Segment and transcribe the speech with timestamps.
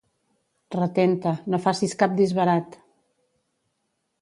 [0.77, 2.79] Retén-te, no facis cap disbarat!